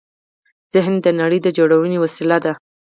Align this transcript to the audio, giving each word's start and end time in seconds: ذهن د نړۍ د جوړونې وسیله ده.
ذهن 0.75 0.93
د 1.05 1.07
نړۍ 1.19 1.39
د 1.43 1.47
جوړونې 1.57 1.97
وسیله 2.03 2.37
ده. 2.45 2.51